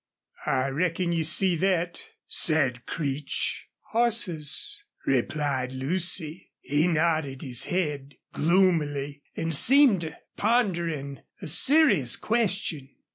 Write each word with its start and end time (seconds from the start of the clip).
"I 0.47 0.69
reckon 0.69 1.11
you 1.11 1.23
see 1.23 1.55
thet," 1.55 2.01
said 2.27 2.87
Creech 2.87 3.67
"Horses," 3.91 4.83
replied 5.05 5.73
Lucy. 5.73 6.49
He 6.59 6.87
nodded 6.87 7.43
his 7.43 7.65
head 7.65 8.15
gloomily, 8.33 9.21
and 9.35 9.53
seemed 9.55 10.11
pondering 10.37 11.19
a 11.39 11.47
serious 11.47 12.15
question. 12.15 12.89